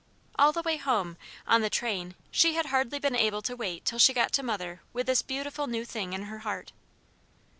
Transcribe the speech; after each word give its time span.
All 0.35 0.51
the 0.51 0.63
way 0.63 0.77
home, 0.77 1.15
on 1.45 1.61
the 1.61 1.69
train, 1.69 2.15
she 2.31 2.55
had 2.55 2.65
hardly 2.65 2.97
been 2.97 3.15
able 3.15 3.43
to 3.43 3.55
wait 3.55 3.85
till 3.85 3.99
she 3.99 4.15
got 4.15 4.31
to 4.31 4.41
Mother 4.41 4.81
with 4.93 5.05
this 5.05 5.21
beautiful 5.21 5.67
new 5.67 5.85
thing 5.85 6.13
in 6.13 6.23
her 6.23 6.39
heart. 6.39 6.71